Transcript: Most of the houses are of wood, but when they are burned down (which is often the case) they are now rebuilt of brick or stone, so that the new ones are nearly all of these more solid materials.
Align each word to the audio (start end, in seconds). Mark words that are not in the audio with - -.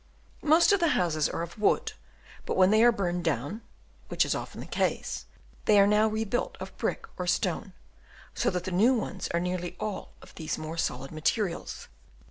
Most 0.41 0.71
of 0.71 0.79
the 0.79 0.87
houses 0.97 1.29
are 1.29 1.43
of 1.43 1.59
wood, 1.59 1.91
but 2.47 2.57
when 2.57 2.71
they 2.71 2.83
are 2.83 2.91
burned 2.91 3.23
down 3.23 3.61
(which 4.07 4.25
is 4.25 4.33
often 4.33 4.59
the 4.59 4.65
case) 4.65 5.25
they 5.65 5.79
are 5.79 5.85
now 5.85 6.07
rebuilt 6.07 6.57
of 6.59 6.75
brick 6.79 7.05
or 7.19 7.27
stone, 7.27 7.73
so 8.33 8.49
that 8.49 8.63
the 8.63 8.71
new 8.71 8.95
ones 8.95 9.27
are 9.27 9.39
nearly 9.39 9.75
all 9.79 10.13
of 10.23 10.33
these 10.33 10.57
more 10.57 10.75
solid 10.79 11.11
materials. 11.11 11.87